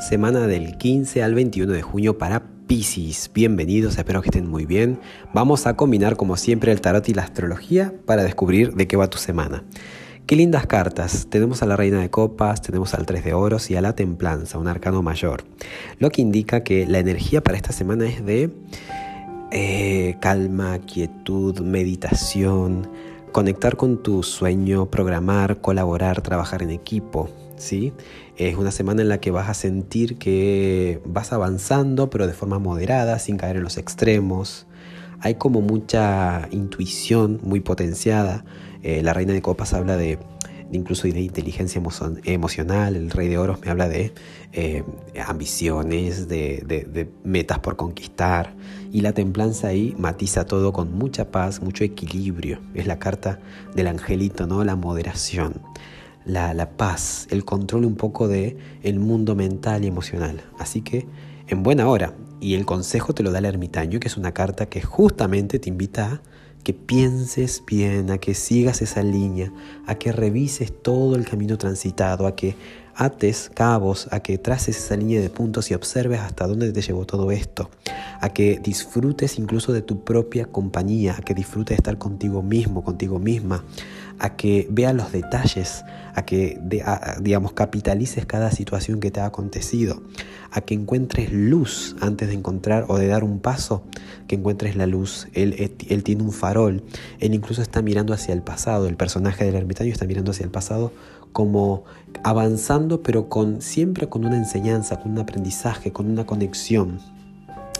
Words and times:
semana 0.00 0.46
del 0.46 0.78
15 0.78 1.22
al 1.22 1.34
21 1.34 1.72
de 1.72 1.82
junio 1.82 2.16
para 2.16 2.42
Pisces. 2.66 3.30
Bienvenidos, 3.34 3.98
espero 3.98 4.22
que 4.22 4.28
estén 4.28 4.48
muy 4.48 4.64
bien. 4.64 4.98
Vamos 5.34 5.66
a 5.66 5.76
combinar 5.76 6.16
como 6.16 6.38
siempre 6.38 6.72
el 6.72 6.80
tarot 6.80 7.06
y 7.10 7.14
la 7.14 7.22
astrología 7.22 7.92
para 8.06 8.22
descubrir 8.22 8.74
de 8.74 8.88
qué 8.88 8.96
va 8.96 9.10
tu 9.10 9.18
semana. 9.18 9.62
Qué 10.26 10.36
lindas 10.36 10.66
cartas. 10.66 11.26
Tenemos 11.28 11.62
a 11.62 11.66
la 11.66 11.76
Reina 11.76 12.00
de 12.00 12.08
Copas, 12.08 12.62
tenemos 12.62 12.94
al 12.94 13.04
Tres 13.04 13.24
de 13.24 13.34
Oros 13.34 13.70
y 13.70 13.76
a 13.76 13.82
la 13.82 13.94
Templanza, 13.94 14.58
un 14.58 14.68
arcano 14.68 15.02
mayor. 15.02 15.44
Lo 15.98 16.10
que 16.10 16.22
indica 16.22 16.62
que 16.62 16.86
la 16.86 16.98
energía 16.98 17.42
para 17.42 17.58
esta 17.58 17.72
semana 17.72 18.06
es 18.06 18.24
de 18.24 18.50
eh, 19.52 20.16
calma, 20.20 20.78
quietud, 20.78 21.60
meditación, 21.60 22.88
conectar 23.32 23.76
con 23.76 24.02
tu 24.02 24.22
sueño, 24.22 24.90
programar, 24.90 25.60
colaborar, 25.60 26.22
trabajar 26.22 26.62
en 26.62 26.70
equipo. 26.70 27.28
¿Sí? 27.60 27.92
Es 28.36 28.56
una 28.56 28.70
semana 28.70 29.02
en 29.02 29.08
la 29.08 29.20
que 29.20 29.30
vas 29.30 29.48
a 29.48 29.54
sentir 29.54 30.16
que 30.16 31.00
vas 31.04 31.32
avanzando, 31.32 32.10
pero 32.10 32.26
de 32.26 32.32
forma 32.32 32.58
moderada, 32.58 33.18
sin 33.18 33.36
caer 33.36 33.56
en 33.56 33.62
los 33.62 33.76
extremos. 33.76 34.66
Hay 35.20 35.34
como 35.34 35.60
mucha 35.60 36.48
intuición 36.50 37.40
muy 37.42 37.60
potenciada. 37.60 38.44
Eh, 38.82 39.02
la 39.02 39.12
reina 39.12 39.34
de 39.34 39.42
copas 39.42 39.74
habla 39.74 39.96
de, 39.98 40.18
incluso 40.72 41.06
de 41.06 41.20
inteligencia 41.20 41.82
emocional. 42.24 42.96
El 42.96 43.10
rey 43.10 43.28
de 43.28 43.36
oros 43.36 43.60
me 43.60 43.70
habla 43.70 43.88
de 43.88 44.14
eh, 44.52 44.82
ambiciones, 45.26 46.26
de, 46.28 46.64
de 46.66 47.10
metas 47.22 47.58
por 47.58 47.76
conquistar. 47.76 48.54
Y 48.90 49.02
la 49.02 49.12
templanza 49.12 49.68
ahí 49.68 49.94
matiza 49.98 50.46
todo 50.46 50.72
con 50.72 50.94
mucha 50.94 51.30
paz, 51.30 51.60
mucho 51.60 51.84
equilibrio. 51.84 52.58
Es 52.74 52.86
la 52.86 52.98
carta 52.98 53.38
del 53.74 53.88
angelito, 53.88 54.46
¿no? 54.46 54.64
La 54.64 54.76
moderación 54.76 55.60
la, 56.24 56.70
paz, 56.76 57.26
el 57.30 57.44
control 57.44 57.84
un 57.84 57.96
poco 57.96 58.28
de 58.28 58.56
el 58.82 58.98
mundo 58.98 59.34
mental 59.34 59.84
y 59.84 59.88
emocional. 59.88 60.42
Así 60.58 60.82
que 60.82 61.06
en 61.48 61.62
buena 61.62 61.88
hora. 61.88 62.14
Y 62.40 62.54
el 62.54 62.64
consejo 62.64 63.14
te 63.14 63.22
lo 63.22 63.32
da 63.32 63.38
el 63.38 63.44
ermitaño, 63.44 64.00
que 64.00 64.08
es 64.08 64.16
una 64.16 64.32
carta 64.32 64.66
que 64.66 64.80
justamente 64.80 65.58
te 65.58 65.68
invita 65.68 66.06
a 66.06 66.22
que 66.62 66.72
pienses 66.74 67.62
bien, 67.66 68.10
a 68.10 68.18
que 68.18 68.34
sigas 68.34 68.82
esa 68.82 69.02
línea, 69.02 69.52
a 69.86 69.94
que 69.94 70.12
revises 70.12 70.72
todo 70.82 71.16
el 71.16 71.24
camino 71.24 71.58
transitado, 71.58 72.26
a 72.26 72.36
que 72.36 72.54
ates 73.00 73.50
cabos, 73.54 74.08
a 74.10 74.20
que 74.20 74.36
traces 74.36 74.76
esa 74.76 74.94
línea 74.94 75.22
de 75.22 75.30
puntos 75.30 75.70
y 75.70 75.74
observes 75.74 76.20
hasta 76.20 76.46
dónde 76.46 76.70
te 76.70 76.82
llevó 76.82 77.06
todo 77.06 77.30
esto, 77.30 77.70
a 78.20 78.28
que 78.28 78.60
disfrutes 78.62 79.38
incluso 79.38 79.72
de 79.72 79.80
tu 79.80 80.04
propia 80.04 80.44
compañía, 80.44 81.16
a 81.18 81.22
que 81.22 81.32
disfrutes 81.32 81.78
de 81.78 81.80
estar 81.80 81.96
contigo 81.96 82.42
mismo, 82.42 82.84
contigo 82.84 83.18
misma, 83.18 83.64
a 84.18 84.36
que 84.36 84.68
veas 84.70 84.94
los 84.94 85.12
detalles, 85.12 85.82
a 86.14 86.26
que, 86.26 86.60
digamos, 87.22 87.54
capitalices 87.54 88.26
cada 88.26 88.50
situación 88.50 89.00
que 89.00 89.10
te 89.10 89.20
ha 89.20 89.24
acontecido, 89.24 90.02
a 90.50 90.60
que 90.60 90.74
encuentres 90.74 91.32
luz 91.32 91.96
antes 92.02 92.28
de 92.28 92.34
encontrar 92.34 92.84
o 92.88 92.98
de 92.98 93.06
dar 93.06 93.24
un 93.24 93.40
paso, 93.40 93.82
que 94.28 94.36
encuentres 94.36 94.76
la 94.76 94.86
luz. 94.86 95.26
Él, 95.32 95.72
él, 95.88 96.04
tiene 96.04 96.22
un 96.22 96.32
farol, 96.32 96.82
él 97.18 97.32
incluso 97.32 97.62
está 97.62 97.80
mirando 97.80 98.12
hacia 98.12 98.34
el 98.34 98.42
pasado, 98.42 98.88
el 98.88 98.96
personaje 98.96 99.46
del 99.46 99.54
ermitaño 99.54 99.90
está 99.90 100.04
mirando 100.04 100.32
hacia 100.32 100.44
el 100.44 100.50
pasado 100.50 100.92
como 101.32 101.84
avanzando, 102.22 103.02
pero 103.02 103.28
con, 103.28 103.62
siempre 103.62 104.08
con 104.08 104.24
una 104.24 104.36
enseñanza, 104.36 105.00
con 105.00 105.12
un 105.12 105.18
aprendizaje, 105.18 105.92
con 105.92 106.10
una 106.10 106.26
conexión. 106.26 107.00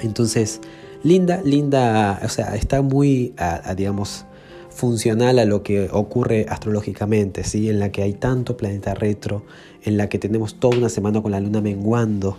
Entonces, 0.03 0.61
linda, 1.03 1.41
linda, 1.45 2.21
o 2.25 2.29
sea, 2.29 2.55
está 2.57 2.83
muy, 2.83 3.35
digamos, 3.77 4.25
funcional 4.71 5.39
a 5.39 5.45
lo 5.45 5.63
que 5.63 5.89
ocurre 5.93 6.47
astrológicamente, 6.49 7.45
¿sí? 7.45 7.69
en 7.69 7.81
la 7.81 7.93
que 7.93 8.03
hay 8.03 8.15
tanto 8.15 8.57
planeta 8.57 8.95
retro, 8.95 9.45
en 9.83 9.97
la 9.97 10.09
que 10.09 10.19
tenemos 10.19 10.55
toda 10.55 10.79
una 10.79 10.89
semana 10.89 11.21
con 11.21 11.33
la 11.33 11.41
luna 11.41 11.61
menguando 11.61 12.37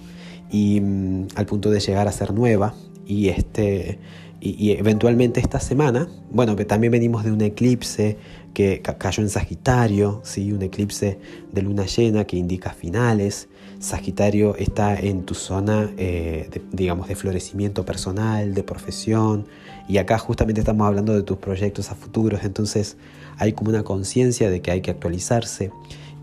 y 0.50 0.80
mm, 0.82 1.28
al 1.36 1.46
punto 1.46 1.70
de 1.70 1.80
llegar 1.80 2.08
a 2.08 2.12
ser 2.12 2.34
nueva 2.34 2.74
y 3.06 3.30
este 3.30 4.00
y, 4.44 4.72
eventualmente 4.72 5.40
esta 5.40 5.60
semana, 5.60 6.08
bueno, 6.32 6.56
que 6.56 6.66
también 6.66 6.92
venimos 6.92 7.24
de 7.24 7.32
un 7.32 7.42
eclipse 7.42 8.18
que 8.54 8.82
cayó 8.82 9.24
en 9.24 9.30
Sagitario, 9.30 10.22
¿sí? 10.24 10.52
un 10.52 10.62
eclipse 10.62 11.20
de 11.52 11.62
luna 11.62 11.86
llena 11.86 12.26
que 12.26 12.38
indica 12.38 12.72
finales. 12.72 13.48
Sagitario 13.80 14.56
está 14.58 14.96
en 15.00 15.24
tu 15.24 15.34
zona, 15.34 15.90
eh, 15.98 16.50
digamos, 16.72 17.08
de 17.08 17.16
florecimiento 17.16 17.84
personal, 17.84 18.54
de 18.54 18.64
profesión, 18.64 19.48
y 19.88 19.98
acá 19.98 20.18
justamente 20.20 20.62
estamos 20.62 20.88
hablando 20.88 21.14
de 21.14 21.24
tus 21.24 21.38
proyectos 21.38 21.90
a 21.90 21.96
futuros, 21.96 22.44
entonces 22.44 22.98
hay 23.38 23.54
como 23.54 23.72
una 23.72 23.84
conciencia 23.84 24.50
de 24.50 24.62
que 24.62 24.72
hay 24.72 24.82
que 24.82 24.92
actualizarse. 24.92 25.72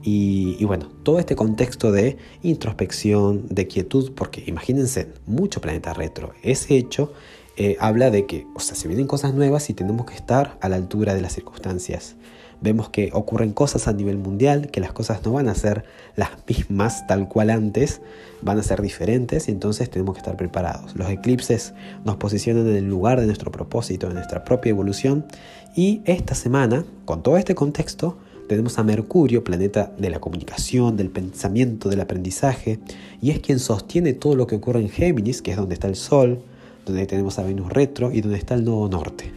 Y, 0.02 0.64
bueno, 0.64 0.86
todo 1.02 1.18
este 1.18 1.36
contexto 1.36 1.92
de 1.92 2.16
introspección, 2.42 3.46
de 3.48 3.66
quietud, 3.66 4.12
porque 4.14 4.42
imagínense, 4.46 5.08
mucho 5.26 5.60
planeta 5.60 5.92
retro, 5.92 6.32
ese 6.42 6.76
hecho 6.76 7.12
eh, 7.60 7.76
habla 7.80 8.10
de 8.10 8.24
que, 8.24 8.46
o 8.54 8.60
sea, 8.60 8.76
se 8.76 8.86
vienen 8.86 9.08
cosas 9.08 9.34
nuevas 9.34 9.68
y 9.68 9.74
tenemos 9.74 10.06
que 10.06 10.14
estar 10.14 10.56
a 10.60 10.68
la 10.68 10.76
altura 10.76 11.14
de 11.14 11.22
las 11.22 11.32
circunstancias. 11.32 12.14
Vemos 12.60 12.88
que 12.88 13.10
ocurren 13.12 13.52
cosas 13.52 13.88
a 13.88 13.92
nivel 13.92 14.16
mundial, 14.16 14.70
que 14.70 14.78
las 14.80 14.92
cosas 14.92 15.24
no 15.24 15.32
van 15.32 15.48
a 15.48 15.56
ser 15.56 15.82
las 16.14 16.30
mismas 16.48 17.04
tal 17.08 17.28
cual 17.28 17.50
antes, 17.50 18.00
van 18.42 18.60
a 18.60 18.62
ser 18.62 18.80
diferentes 18.80 19.48
y 19.48 19.50
entonces 19.50 19.90
tenemos 19.90 20.14
que 20.14 20.20
estar 20.20 20.36
preparados. 20.36 20.94
Los 20.94 21.10
eclipses 21.10 21.74
nos 22.04 22.14
posicionan 22.14 22.68
en 22.68 22.76
el 22.76 22.88
lugar 22.88 23.18
de 23.18 23.26
nuestro 23.26 23.50
propósito, 23.50 24.06
de 24.06 24.14
nuestra 24.14 24.44
propia 24.44 24.70
evolución 24.70 25.26
y 25.74 26.00
esta 26.04 26.36
semana, 26.36 26.84
con 27.06 27.24
todo 27.24 27.38
este 27.38 27.56
contexto, 27.56 28.18
tenemos 28.48 28.78
a 28.78 28.84
Mercurio, 28.84 29.42
planeta 29.42 29.92
de 29.98 30.10
la 30.10 30.20
comunicación, 30.20 30.96
del 30.96 31.10
pensamiento, 31.10 31.88
del 31.88 32.00
aprendizaje, 32.00 32.78
y 33.20 33.30
es 33.30 33.40
quien 33.40 33.58
sostiene 33.58 34.12
todo 34.12 34.36
lo 34.36 34.46
que 34.46 34.54
ocurre 34.54 34.80
en 34.80 34.88
Géminis, 34.88 35.42
que 35.42 35.50
es 35.50 35.56
donde 35.56 35.74
está 35.74 35.88
el 35.88 35.96
Sol, 35.96 36.40
donde 36.88 37.06
tenemos 37.06 37.38
a 37.38 37.44
Venus 37.44 37.72
retro 37.72 38.12
y 38.12 38.20
donde 38.20 38.38
está 38.38 38.54
el 38.54 38.64
Nodo 38.64 38.88
Norte, 38.88 39.32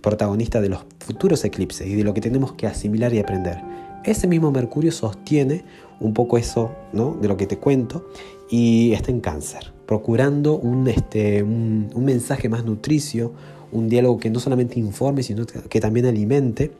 protagonista 0.00 0.60
de 0.60 0.70
los 0.70 0.84
futuros 0.98 1.44
eclipses 1.44 1.86
y 1.86 1.94
de 1.94 2.04
lo 2.04 2.14
que 2.14 2.20
tenemos 2.20 2.52
que 2.52 2.66
asimilar 2.66 3.12
y 3.14 3.18
aprender. 3.18 3.60
Ese 4.04 4.26
mismo 4.26 4.50
Mercurio 4.50 4.92
sostiene 4.92 5.64
un 6.00 6.12
poco 6.12 6.36
eso 6.38 6.72
¿no? 6.92 7.14
de 7.14 7.28
lo 7.28 7.36
que 7.36 7.46
te 7.46 7.58
cuento 7.58 8.08
y 8.50 8.92
está 8.92 9.10
en 9.10 9.20
cáncer, 9.20 9.72
procurando 9.86 10.58
un, 10.58 10.88
este, 10.88 11.42
un, 11.42 11.90
un 11.94 12.04
mensaje 12.04 12.48
más 12.48 12.64
nutricio, 12.64 13.32
un 13.72 13.88
diálogo 13.88 14.18
que 14.18 14.30
no 14.30 14.40
solamente 14.40 14.78
informe, 14.78 15.22
sino 15.22 15.46
que 15.46 15.80
también 15.80 16.06
alimente, 16.06 16.70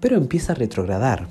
pero 0.00 0.16
empieza 0.16 0.52
a 0.52 0.54
retrogradar. 0.54 1.28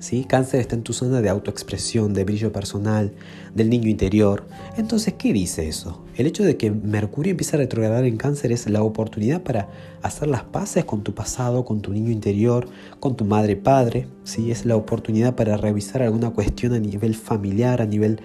¿Sí? 0.00 0.24
Cáncer 0.24 0.60
está 0.60 0.74
en 0.74 0.82
tu 0.82 0.92
zona 0.92 1.20
de 1.20 1.28
autoexpresión, 1.28 2.12
de 2.12 2.24
brillo 2.24 2.52
personal, 2.52 3.12
del 3.54 3.70
niño 3.70 3.88
interior. 3.88 4.46
Entonces, 4.76 5.14
¿qué 5.14 5.32
dice 5.32 5.68
eso? 5.68 6.02
El 6.16 6.26
hecho 6.26 6.42
de 6.42 6.56
que 6.56 6.70
Mercurio 6.70 7.30
empiece 7.30 7.56
a 7.56 7.60
retrogradar 7.60 8.04
en 8.04 8.16
cáncer 8.16 8.50
es 8.50 8.68
la 8.68 8.82
oportunidad 8.82 9.42
para 9.42 9.68
hacer 10.02 10.28
las 10.28 10.42
paces 10.42 10.84
con 10.84 11.02
tu 11.02 11.14
pasado, 11.14 11.64
con 11.64 11.80
tu 11.80 11.92
niño 11.92 12.10
interior, 12.10 12.68
con 12.98 13.16
tu 13.16 13.24
madre 13.24 13.54
padre. 13.56 14.08
¿sí? 14.24 14.50
Es 14.50 14.66
la 14.66 14.76
oportunidad 14.76 15.36
para 15.36 15.56
revisar 15.56 16.02
alguna 16.02 16.30
cuestión 16.30 16.72
a 16.72 16.80
nivel 16.80 17.14
familiar, 17.14 17.80
a 17.80 17.86
nivel 17.86 18.20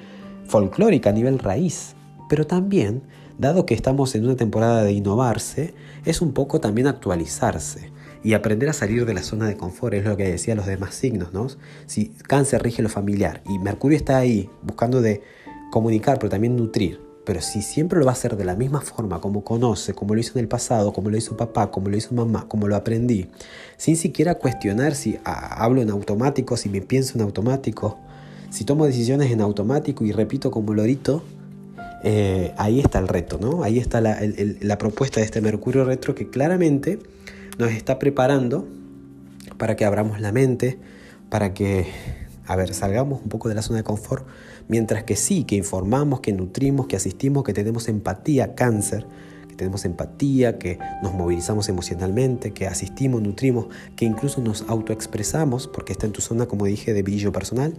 folclórica, 0.47 1.11
a 1.11 1.13
nivel 1.13 1.39
raíz. 1.39 1.95
Pero 2.29 2.47
también, 2.47 3.03
dado 3.37 3.65
que 3.65 3.75
estamos 3.75 4.15
en 4.15 4.25
una 4.25 4.35
temporada 4.35 4.83
de 4.83 4.93
innovarse, 4.93 5.73
es 6.05 6.21
un 6.21 6.33
poco 6.33 6.59
también 6.59 6.87
actualizarse 6.87 7.94
y 8.25 8.33
aprender 8.33 8.67
a 8.69 8.73
salir 8.73 9.05
de 9.05 9.13
la 9.13 9.21
zona 9.21 9.47
de 9.47 9.55
confort, 9.55 9.93
es 9.93 10.03
lo 10.03 10.17
que 10.17 10.27
decía 10.27 10.55
los 10.55 10.65
demás 10.65 10.95
signos, 10.95 11.31
¿no? 11.31 11.45
Si 11.85 12.07
cáncer 12.27 12.63
rige 12.63 12.81
lo 12.81 12.89
familiar 12.89 13.43
y 13.47 13.59
Mercurio 13.59 13.95
está 13.95 14.17
ahí 14.17 14.49
buscando 14.63 14.99
de 14.99 15.21
comunicar, 15.71 16.17
pero 16.17 16.31
también 16.31 16.55
nutrir, 16.55 16.99
pero 17.23 17.39
si 17.39 17.61
siempre 17.61 17.99
lo 17.99 18.05
va 18.05 18.13
a 18.13 18.15
hacer 18.15 18.35
de 18.35 18.43
la 18.43 18.55
misma 18.55 18.81
forma, 18.81 19.21
como 19.21 19.43
conoce, 19.43 19.93
como 19.93 20.15
lo 20.15 20.19
hizo 20.19 20.31
en 20.33 20.39
el 20.39 20.47
pasado, 20.47 20.91
como 20.91 21.11
lo 21.11 21.17
hizo 21.17 21.37
papá, 21.37 21.69
como 21.69 21.87
lo 21.89 21.97
hizo 21.97 22.15
mamá, 22.15 22.47
como 22.47 22.67
lo 22.67 22.75
aprendí, 22.75 23.27
sin 23.77 23.95
siquiera 23.95 24.33
cuestionar 24.39 24.95
si 24.95 25.19
ah, 25.23 25.63
hablo 25.63 25.83
en 25.83 25.91
automático, 25.91 26.57
si 26.57 26.67
me 26.67 26.81
pienso 26.81 27.19
en 27.19 27.21
automático, 27.21 27.99
si 28.49 28.63
tomo 28.63 28.87
decisiones 28.87 29.29
en 29.29 29.39
automático 29.39 30.03
y 30.03 30.11
repito 30.11 30.49
como 30.49 30.73
lorito, 30.73 31.21
eh, 32.03 32.55
ahí 32.57 32.79
está 32.79 32.97
el 32.97 33.07
reto, 33.07 33.37
¿no? 33.39 33.61
Ahí 33.61 33.77
está 33.77 34.01
la, 34.01 34.17
la 34.61 34.77
propuesta 34.79 35.19
de 35.19 35.27
este 35.27 35.41
Mercurio 35.41 35.85
retro 35.85 36.15
que 36.15 36.31
claramente 36.31 36.97
nos 37.57 37.71
está 37.71 37.99
preparando 37.99 38.67
para 39.57 39.75
que 39.75 39.85
abramos 39.85 40.19
la 40.19 40.31
mente, 40.31 40.77
para 41.29 41.53
que, 41.53 41.87
a 42.45 42.55
ver, 42.55 42.73
salgamos 42.73 43.21
un 43.21 43.29
poco 43.29 43.49
de 43.49 43.55
la 43.55 43.61
zona 43.61 43.77
de 43.77 43.83
confort, 43.83 44.25
mientras 44.67 45.03
que 45.03 45.15
sí, 45.15 45.43
que 45.43 45.55
informamos, 45.55 46.19
que 46.19 46.33
nutrimos, 46.33 46.87
que 46.87 46.95
asistimos, 46.95 47.43
que 47.43 47.53
tenemos 47.53 47.87
empatía, 47.87 48.55
cáncer, 48.55 49.05
que 49.47 49.55
tenemos 49.55 49.85
empatía, 49.85 50.57
que 50.57 50.79
nos 51.01 51.13
movilizamos 51.13 51.69
emocionalmente, 51.69 52.51
que 52.51 52.67
asistimos, 52.67 53.21
nutrimos, 53.21 53.67
que 53.95 54.05
incluso 54.05 54.41
nos 54.41 54.65
autoexpresamos, 54.67 55.67
porque 55.67 55.93
está 55.93 56.05
en 56.05 56.11
tu 56.11 56.21
zona, 56.21 56.47
como 56.47 56.65
dije, 56.65 56.93
de 56.93 57.03
brillo 57.03 57.31
personal, 57.31 57.73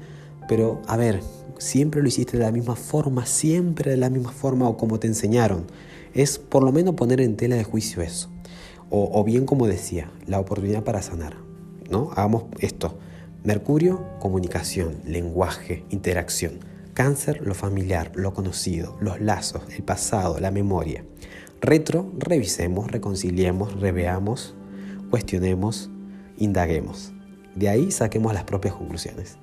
pero 0.48 0.80
a 0.86 0.96
ver, 0.96 1.20
siempre 1.58 2.02
lo 2.02 2.08
hiciste 2.08 2.38
de 2.38 2.44
la 2.44 2.52
misma 2.52 2.76
forma, 2.76 3.26
siempre 3.26 3.90
de 3.90 3.96
la 3.96 4.10
misma 4.10 4.32
forma 4.32 4.68
o 4.68 4.76
como 4.76 4.98
te 4.98 5.06
enseñaron. 5.06 5.66
Es 6.14 6.38
por 6.38 6.62
lo 6.62 6.72
menos 6.72 6.94
poner 6.94 7.20
en 7.20 7.36
tela 7.36 7.56
de 7.56 7.64
juicio 7.64 8.02
eso. 8.02 8.30
O, 8.88 9.24
bien, 9.24 9.46
como 9.46 9.66
decía, 9.66 10.10
la 10.26 10.38
oportunidad 10.38 10.84
para 10.84 11.02
sanar. 11.02 11.34
¿no? 11.90 12.10
Hagamos 12.12 12.44
esto. 12.60 12.98
Mercurio, 13.42 14.04
comunicación, 14.20 14.96
lenguaje, 15.04 15.84
interacción. 15.90 16.60
Cáncer, 16.94 17.42
lo 17.46 17.54
familiar, 17.54 18.12
lo 18.14 18.32
conocido, 18.32 18.96
los 19.00 19.20
lazos, 19.20 19.62
el 19.76 19.82
pasado, 19.82 20.40
la 20.40 20.50
memoria. 20.50 21.04
Retro, 21.60 22.10
revisemos, 22.18 22.90
reconciliemos, 22.90 23.78
reveamos, 23.80 24.54
cuestionemos, 25.10 25.90
indaguemos. 26.38 27.12
De 27.54 27.68
ahí 27.68 27.90
saquemos 27.90 28.34
las 28.34 28.44
propias 28.44 28.74
conclusiones. 28.74 29.36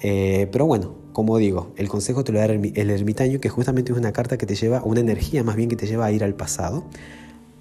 Eh, 0.00 0.48
pero 0.50 0.66
bueno, 0.66 0.96
como 1.12 1.38
digo, 1.38 1.72
el 1.76 1.88
consejo 1.88 2.24
te 2.24 2.32
lo 2.32 2.38
da 2.38 2.46
el 2.46 2.90
ermitaño, 2.90 3.40
que 3.40 3.48
justamente 3.48 3.92
es 3.92 3.98
una 3.98 4.12
carta 4.12 4.36
que 4.36 4.46
te 4.46 4.56
lleva, 4.56 4.82
una 4.82 5.00
energía 5.00 5.44
más 5.44 5.56
bien 5.56 5.68
que 5.68 5.76
te 5.76 5.86
lleva 5.86 6.06
a 6.06 6.12
ir 6.12 6.24
al 6.24 6.34
pasado. 6.34 6.84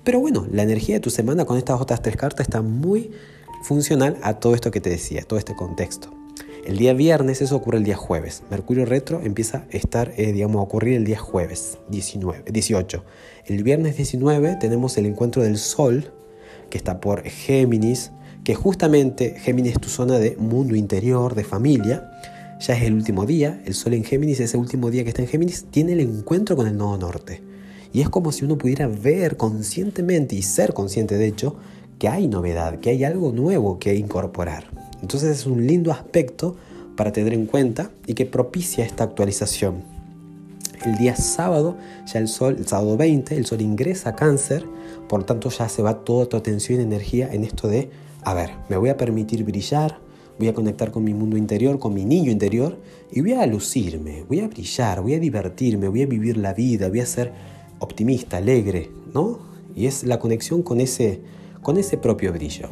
Pero 0.03 0.19
bueno, 0.19 0.48
la 0.51 0.63
energía 0.63 0.95
de 0.95 1.00
tu 1.01 1.12
semana 1.12 1.45
con 1.45 1.57
estas 1.57 1.80
otras 1.80 2.01
tres 2.01 2.15
cartas 2.15 2.48
está 2.48 2.62
muy 2.62 3.12
funcional 3.63 4.18
a 4.24 4.39
todo 4.39 4.56
esto 4.56 4.71
que 4.71 4.81
te 4.81 4.89
decía, 4.89 5.21
todo 5.21 5.38
este 5.38 5.56
contexto. 5.56 6.12
El 6.65 6.77
día 6.77 6.94
viernes, 6.94 7.42
eso 7.42 7.56
ocurre 7.56 7.77
el 7.77 7.83
día 7.83 7.95
jueves. 7.95 8.44
Mercurio 8.50 8.86
retro 8.86 9.21
empieza 9.24 9.65
a 9.71 9.77
estar, 9.77 10.13
eh, 10.18 10.31
digamos, 10.31 10.57
a 10.57 10.63
ocurrir 10.63 10.95
el 10.95 11.06
día 11.06 11.19
jueves 11.19 11.77
19, 11.89 12.51
18. 12.51 13.03
El 13.45 13.63
viernes 13.63 13.98
19 13.98 14.57
tenemos 14.59 14.98
el 14.98 15.06
encuentro 15.07 15.44
del 15.44 15.57
Sol, 15.57 16.12
que 16.69 16.77
está 16.77 17.00
por 17.00 17.24
Géminis, 17.24 18.12
que 18.44 18.56
justamente 18.56 19.36
Géminis 19.39 19.74
es 19.74 19.81
tu 19.81 19.89
zona 19.89 20.18
de 20.18 20.36
mundo 20.38 20.75
interior, 20.75 21.36
de 21.36 21.44
familia. 21.44 22.12
Ya 22.59 22.75
es 22.75 22.83
el 22.83 22.94
último 22.94 23.25
día, 23.25 23.62
el 23.65 23.74
Sol 23.74 23.94
en 23.94 24.03
Géminis, 24.03 24.39
ese 24.39 24.57
último 24.57 24.89
día 24.89 25.03
que 25.03 25.09
está 25.09 25.21
en 25.21 25.27
Géminis, 25.27 25.65
tiene 25.69 25.94
el 25.94 26.00
encuentro 26.00 26.56
con 26.56 26.68
el 26.68 26.77
nodo 26.77 26.98
norte. 26.98 27.50
Y 27.93 28.01
es 28.01 28.09
como 28.09 28.31
si 28.31 28.45
uno 28.45 28.57
pudiera 28.57 28.88
ver 28.88 29.38
conscientemente 29.38 30.35
y 30.35 30.41
ser 30.41 30.73
consciente, 30.73 31.17
de 31.17 31.27
hecho, 31.27 31.55
que 31.99 32.07
hay 32.07 32.27
novedad, 32.27 32.79
que 32.79 32.89
hay 32.89 33.03
algo 33.03 33.31
nuevo 33.31 33.77
que 33.79 33.95
incorporar. 33.95 34.65
Entonces 35.01 35.39
es 35.39 35.45
un 35.45 35.67
lindo 35.67 35.91
aspecto 35.91 36.55
para 36.95 37.11
tener 37.11 37.33
en 37.33 37.45
cuenta 37.45 37.91
y 38.07 38.13
que 38.13 38.25
propicia 38.25 38.85
esta 38.85 39.03
actualización. 39.03 39.83
El 40.85 40.97
día 40.97 41.15
sábado, 41.15 41.77
ya 42.11 42.19
el 42.19 42.27
sol, 42.27 42.55
el 42.57 42.67
sábado 42.67 42.97
20, 42.97 43.38
el 43.38 43.45
sol 43.45 43.61
ingresa 43.61 44.09
a 44.09 44.15
cáncer, 44.15 44.65
por 45.07 45.19
lo 45.19 45.25
tanto 45.25 45.49
ya 45.49 45.69
se 45.69 45.83
va 45.83 46.03
toda 46.03 46.25
tu 46.25 46.38
atención 46.38 46.79
y 46.79 46.83
energía 46.83 47.29
en 47.31 47.43
esto 47.43 47.67
de, 47.67 47.91
a 48.23 48.33
ver, 48.33 48.51
me 48.67 48.77
voy 48.77 48.89
a 48.89 48.97
permitir 48.97 49.43
brillar, 49.43 49.99
voy 50.39 50.47
a 50.47 50.55
conectar 50.55 50.89
con 50.89 51.03
mi 51.03 51.13
mundo 51.13 51.38
interior, 51.38 51.77
con 51.77 51.93
mi 51.93 52.03
niño 52.03 52.31
interior 52.31 52.79
y 53.11 53.21
voy 53.21 53.33
a 53.33 53.45
lucirme, 53.45 54.23
voy 54.27 54.39
a 54.39 54.47
brillar, 54.47 55.01
voy 55.01 55.13
a 55.13 55.19
divertirme, 55.19 55.88
voy 55.88 56.01
a 56.01 56.07
vivir 56.07 56.38
la 56.38 56.53
vida, 56.55 56.89
voy 56.89 57.01
a 57.01 57.05
ser 57.05 57.31
optimista, 57.81 58.38
alegre, 58.38 58.89
¿no? 59.13 59.39
Y 59.75 59.88
es 59.88 60.06
la 60.06 60.19
conexión 60.19 60.63
con 60.63 60.80
ese 60.80 61.19
con 61.62 61.78
ese 61.78 61.98
propio 61.98 62.33
brillo. 62.33 62.69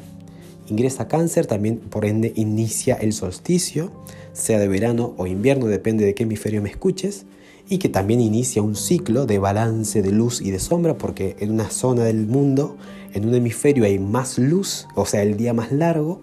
Ingresa 0.68 1.08
cáncer, 1.08 1.48
también 1.48 1.78
por 1.78 2.06
ende 2.06 2.34
inicia 2.36 2.96
el 2.96 3.14
solsticio, 3.14 3.92
sea 4.34 4.60
de 4.60 4.68
verano 4.68 5.14
o 5.18 5.28
invierno, 5.28 5.66
depende 5.66 6.06
de 6.06 6.14
qué 6.14 6.24
hemisferio 6.24 6.62
me 6.62 6.70
escuches, 6.70 7.26
y 7.68 7.78
que 7.78 7.90
también 7.90 8.20
inicia 8.20 8.62
un 8.62 8.76
ciclo 8.76 9.26
de 9.26 9.40
balance 9.40 10.02
de 10.02 10.12
luz 10.12 10.42
y 10.42 10.52
de 10.52 10.60
sombra, 10.60 10.98
porque 10.98 11.36
en 11.40 11.52
una 11.52 11.70
zona 11.70 12.04
del 12.04 12.28
mundo, 12.28 12.78
en 13.14 13.28
un 13.28 13.36
hemisferio 13.36 13.86
hay 13.86 14.00
más 14.00 14.38
luz, 14.38 14.88
o 14.96 15.06
sea, 15.06 15.22
el 15.22 15.38
día 15.38 15.54
más 15.54 15.72
largo, 15.72 16.22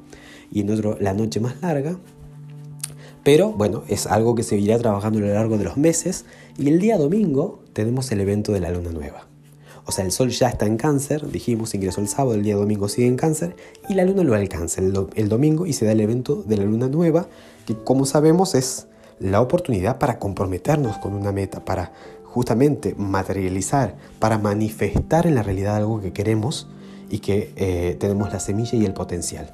y 0.53 0.61
en 0.61 0.71
otro 0.71 0.97
la 1.00 1.12
noche 1.12 1.41
más 1.41 1.61
larga. 1.61 1.99
Pero 3.26 3.50
bueno, 3.50 3.82
es 3.88 4.06
algo 4.06 4.37
que 4.37 4.44
se 4.44 4.56
irá 4.56 4.78
trabajando 4.78 5.19
a 5.19 5.23
lo 5.23 5.34
largo 5.34 5.58
de 5.58 5.64
los 5.64 5.76
meses, 5.76 6.26
y 6.56 6.69
el 6.69 6.78
día 6.78 6.96
domingo 6.96 7.58
tenemos 7.73 8.12
el 8.12 8.20
evento 8.20 8.52
de 8.52 8.61
la 8.61 8.70
luna 8.70 8.93
nueva. 8.93 9.26
O 9.84 9.90
sea, 9.90 10.05
el 10.05 10.12
Sol 10.12 10.31
ya 10.31 10.49
está 10.49 10.67
en 10.67 10.76
cáncer, 10.76 11.28
dijimos, 11.28 11.75
ingresó 11.75 12.00
el 12.00 12.06
sábado, 12.06 12.37
el 12.37 12.44
día 12.44 12.55
domingo 12.55 12.88
sigue 12.88 13.08
en 13.08 13.17
cáncer, 13.17 13.56
y 13.88 13.94
la 13.94 14.05
luna 14.05 14.23
lo 14.23 14.37
alcanza 14.37 14.81
el, 14.81 15.28
domingo 15.28 15.67
y 15.67 15.73
se 15.73 15.84
da 15.87 15.90
el 15.90 16.00
evento 16.02 16.44
de 16.46 16.56
la 16.56 16.62
luna 16.62 16.87
nueva, 16.87 17.26
que 17.67 17.75
como 17.75 18.06
sabemos 18.06 18.55
es 18.55 18.87
la 19.19 19.40
oportunidad 19.40 19.99
para 19.99 20.20
comprometernos 20.20 20.99
con 20.99 21.12
una 21.12 21.32
meta, 21.32 21.64
para 21.64 21.90
justamente 22.26 22.94
materializar, 22.96 23.96
para 24.20 24.38
manifestar 24.38 25.26
en 25.26 25.34
la 25.34 25.43
realidad 25.43 25.75
algo 25.75 26.00
que 26.00 26.12
queremos 26.12 26.69
y 27.11 27.19
que 27.19 27.52
eh, 27.56 27.96
tenemos 27.99 28.32
la 28.32 28.38
semilla 28.38 28.79
y 28.79 28.84
el 28.84 28.94
potencial. 28.94 29.52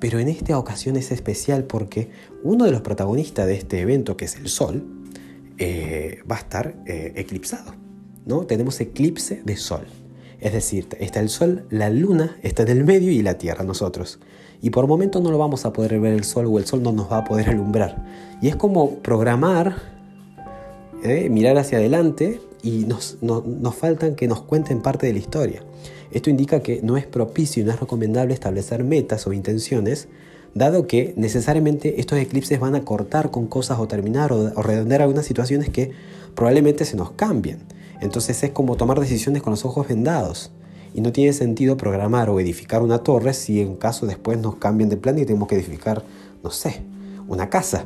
Pero 0.00 0.18
en 0.18 0.28
esta 0.28 0.58
ocasión 0.58 0.96
es 0.96 1.10
especial 1.10 1.64
porque 1.64 2.10
uno 2.42 2.64
de 2.64 2.70
los 2.70 2.82
protagonistas 2.82 3.46
de 3.46 3.54
este 3.54 3.80
evento, 3.80 4.16
que 4.16 4.26
es 4.26 4.36
el 4.36 4.48
Sol, 4.48 4.84
eh, 5.58 6.20
va 6.30 6.36
a 6.36 6.38
estar 6.38 6.76
eh, 6.86 7.12
eclipsado. 7.16 7.74
¿no? 8.26 8.46
Tenemos 8.46 8.80
eclipse 8.80 9.42
de 9.44 9.56
sol. 9.56 9.86
Es 10.40 10.52
decir, 10.52 10.86
está 11.00 11.18
el 11.18 11.30
sol, 11.30 11.64
la 11.68 11.90
luna 11.90 12.36
está 12.42 12.62
en 12.62 12.68
el 12.68 12.84
medio 12.84 13.10
y 13.10 13.22
la 13.22 13.38
tierra, 13.38 13.64
nosotros. 13.64 14.20
Y 14.62 14.70
por 14.70 14.86
momento 14.86 15.20
no 15.20 15.32
lo 15.32 15.38
vamos 15.38 15.64
a 15.64 15.72
poder 15.72 15.98
ver 15.98 16.12
el 16.12 16.22
sol 16.22 16.46
o 16.46 16.58
el 16.58 16.66
sol 16.66 16.82
no 16.82 16.92
nos 16.92 17.10
va 17.10 17.18
a 17.18 17.24
poder 17.24 17.48
alumbrar. 17.50 18.04
Y 18.40 18.46
es 18.46 18.54
como 18.54 18.98
programar, 18.98 19.76
¿eh? 21.02 21.28
mirar 21.28 21.58
hacia 21.58 21.78
adelante 21.78 22.40
y 22.62 22.84
nos, 22.86 23.18
nos 23.20 23.74
faltan 23.74 24.14
que 24.14 24.28
nos 24.28 24.42
cuenten 24.42 24.80
parte 24.80 25.06
de 25.06 25.12
la 25.12 25.18
historia. 25.18 25.62
Esto 26.10 26.30
indica 26.30 26.60
que 26.60 26.80
no 26.82 26.96
es 26.96 27.06
propicio 27.06 27.62
y 27.62 27.66
no 27.66 27.72
es 27.72 27.80
recomendable 27.80 28.34
establecer 28.34 28.82
metas 28.82 29.26
o 29.26 29.32
intenciones, 29.32 30.08
dado 30.54 30.86
que 30.86 31.12
necesariamente 31.16 32.00
estos 32.00 32.18
eclipses 32.18 32.58
van 32.58 32.74
a 32.74 32.84
cortar 32.84 33.30
con 33.30 33.46
cosas 33.46 33.78
o 33.78 33.86
terminar 33.86 34.32
o 34.32 34.62
redondear 34.62 35.02
algunas 35.02 35.26
situaciones 35.26 35.68
que 35.68 35.92
probablemente 36.34 36.84
se 36.84 36.96
nos 36.96 37.12
cambien. 37.12 37.60
Entonces 38.00 38.42
es 38.42 38.50
como 38.50 38.76
tomar 38.76 39.00
decisiones 39.00 39.42
con 39.42 39.50
los 39.50 39.64
ojos 39.64 39.88
vendados. 39.88 40.50
Y 40.94 41.00
no 41.00 41.12
tiene 41.12 41.32
sentido 41.32 41.76
programar 41.76 42.30
o 42.30 42.40
edificar 42.40 42.82
una 42.82 42.98
torre 42.98 43.34
si 43.34 43.60
en 43.60 43.76
caso 43.76 44.06
después 44.06 44.38
nos 44.38 44.56
cambian 44.56 44.88
de 44.88 44.96
plan 44.96 45.18
y 45.18 45.26
tenemos 45.26 45.46
que 45.46 45.54
edificar, 45.54 46.02
no 46.42 46.50
sé, 46.50 46.82
una 47.28 47.50
casa. 47.50 47.84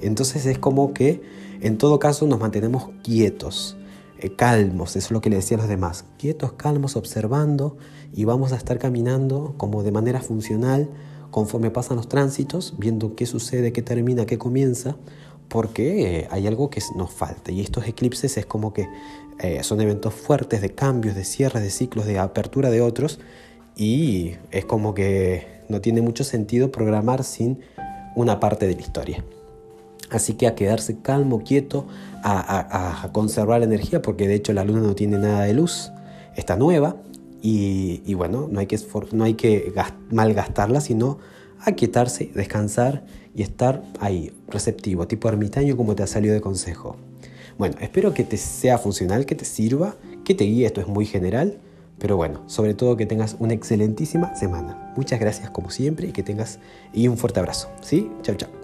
Entonces 0.00 0.46
es 0.46 0.58
como 0.58 0.94
que 0.94 1.20
en 1.60 1.78
todo 1.78 1.98
caso 1.98 2.26
nos 2.26 2.38
mantenemos 2.38 2.90
quietos, 3.02 3.76
eh, 4.18 4.34
calmos, 4.36 4.96
es 4.96 5.10
lo 5.10 5.20
que 5.20 5.30
le 5.30 5.36
decía 5.36 5.56
los 5.56 5.68
demás, 5.68 6.04
quietos, 6.18 6.52
calmos, 6.52 6.96
observando 6.96 7.76
y 8.12 8.24
vamos 8.24 8.52
a 8.52 8.56
estar 8.56 8.78
caminando 8.78 9.54
como 9.56 9.82
de 9.82 9.92
manera 9.92 10.20
funcional 10.20 10.88
conforme 11.30 11.70
pasan 11.70 11.96
los 11.96 12.08
tránsitos, 12.08 12.74
viendo 12.78 13.16
qué 13.16 13.26
sucede, 13.26 13.72
qué 13.72 13.82
termina, 13.82 14.24
qué 14.24 14.38
comienza, 14.38 14.96
porque 15.48 16.20
eh, 16.20 16.28
hay 16.30 16.46
algo 16.46 16.70
que 16.70 16.80
nos 16.96 17.12
falta 17.12 17.50
y 17.50 17.60
estos 17.60 17.86
eclipses 17.86 18.36
es 18.36 18.46
como 18.46 18.72
que 18.72 18.88
eh, 19.40 19.62
son 19.64 19.80
eventos 19.80 20.14
fuertes 20.14 20.60
de 20.60 20.74
cambios, 20.74 21.16
de 21.16 21.24
cierres, 21.24 21.62
de 21.62 21.70
ciclos, 21.70 22.06
de 22.06 22.18
apertura 22.18 22.70
de 22.70 22.80
otros 22.80 23.18
y 23.76 24.36
es 24.52 24.64
como 24.64 24.94
que 24.94 25.62
no 25.68 25.80
tiene 25.80 26.02
mucho 26.02 26.22
sentido 26.22 26.70
programar 26.70 27.24
sin 27.24 27.60
una 28.14 28.38
parte 28.38 28.66
de 28.66 28.74
la 28.74 28.80
historia. 28.80 29.24
Así 30.10 30.34
que 30.34 30.46
a 30.46 30.54
quedarse 30.54 30.98
calmo, 31.00 31.42
quieto, 31.42 31.86
a, 32.22 33.08
conservar 33.12 33.60
la 33.60 33.66
energía, 33.66 34.02
porque 34.02 34.28
de 34.28 34.34
hecho 34.34 34.52
la 34.52 34.64
luna 34.64 34.80
no 34.80 34.94
tiene 34.94 35.18
nada 35.18 35.42
de 35.42 35.54
luz, 35.54 35.90
está 36.36 36.56
nueva 36.56 36.96
y, 37.42 38.14
bueno, 38.14 38.48
no 38.50 38.60
hay 38.60 38.66
que, 38.66 38.78
no 39.12 39.24
hay 39.24 39.34
que 39.34 39.72
malgastarla, 40.10 40.80
sino 40.80 41.18
aquietarse, 41.60 42.30
descansar 42.34 43.04
y 43.34 43.42
estar 43.42 43.82
ahí, 44.00 44.32
receptivo, 44.48 45.06
tipo 45.06 45.28
ermitaño 45.28 45.76
como 45.76 45.94
te 45.94 46.02
ha 46.02 46.06
salido 46.06 46.34
de 46.34 46.40
consejo. 46.40 46.96
Bueno, 47.58 47.76
espero 47.80 48.14
que 48.14 48.24
te 48.24 48.36
sea 48.36 48.78
funcional, 48.78 49.26
que 49.26 49.34
te 49.34 49.44
sirva, 49.44 49.96
que 50.24 50.34
te 50.34 50.44
guíe, 50.44 50.66
esto 50.66 50.80
es 50.80 50.88
muy 50.88 51.06
general, 51.06 51.58
pero 51.98 52.16
bueno, 52.16 52.42
sobre 52.46 52.74
todo 52.74 52.96
que 52.96 53.06
tengas 53.06 53.36
una 53.38 53.54
excelentísima 53.54 54.34
semana. 54.34 54.92
Muchas 54.96 55.20
gracias 55.20 55.50
como 55.50 55.70
siempre 55.70 56.08
y 56.08 56.12
que 56.12 56.22
tengas 56.22 56.58
y 56.92 57.08
un 57.08 57.16
fuerte 57.16 57.40
abrazo. 57.40 57.68
¿Sí? 57.80 58.10
Chao, 58.22 58.34
chao. 58.36 58.63